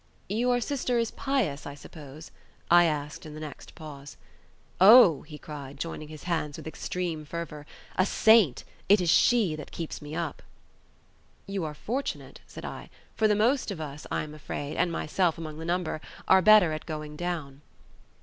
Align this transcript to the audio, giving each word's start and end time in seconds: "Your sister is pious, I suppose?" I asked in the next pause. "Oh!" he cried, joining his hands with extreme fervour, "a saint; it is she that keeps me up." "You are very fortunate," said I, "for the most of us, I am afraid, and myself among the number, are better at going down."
"Your 0.29 0.59
sister 0.61 0.97
is 0.97 1.11
pious, 1.11 1.67
I 1.67 1.75
suppose?" 1.75 2.31
I 2.71 2.85
asked 2.85 3.23
in 3.23 3.35
the 3.35 3.39
next 3.39 3.75
pause. 3.75 4.17
"Oh!" 4.79 5.21
he 5.21 5.37
cried, 5.37 5.77
joining 5.79 6.07
his 6.07 6.23
hands 6.23 6.57
with 6.57 6.65
extreme 6.65 7.23
fervour, 7.23 7.67
"a 7.97 8.07
saint; 8.07 8.63
it 8.89 8.99
is 8.99 9.11
she 9.11 9.55
that 9.55 9.69
keeps 9.69 10.01
me 10.01 10.15
up." 10.15 10.41
"You 11.45 11.65
are 11.65 11.73
very 11.75 11.83
fortunate," 11.85 12.39
said 12.47 12.65
I, 12.65 12.89
"for 13.13 13.27
the 13.27 13.35
most 13.35 13.69
of 13.69 13.79
us, 13.79 14.07
I 14.09 14.23
am 14.23 14.33
afraid, 14.33 14.75
and 14.75 14.91
myself 14.91 15.37
among 15.37 15.59
the 15.59 15.65
number, 15.65 16.01
are 16.27 16.41
better 16.41 16.73
at 16.73 16.87
going 16.87 17.15
down." 17.15 17.61